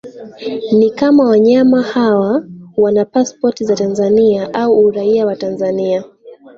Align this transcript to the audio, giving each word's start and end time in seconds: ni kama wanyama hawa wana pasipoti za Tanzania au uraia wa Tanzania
ni 0.77 0.89
kama 0.89 1.23
wanyama 1.23 1.81
hawa 1.81 2.43
wana 2.77 3.05
pasipoti 3.05 3.63
za 3.65 3.75
Tanzania 3.75 4.53
au 4.53 4.79
uraia 4.79 5.25
wa 5.25 5.35
Tanzania 5.35 6.03